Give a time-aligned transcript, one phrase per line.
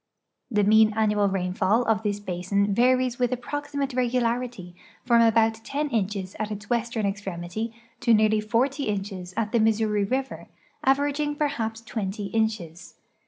[0.49, 6.49] The mean annual rainfall of this basin varies with approximate regularity from almutten inches at
[6.49, 10.47] its western extremity to nearly forty inches at the Missouri river,
[10.83, 12.95] averaging perhaps twenty inches.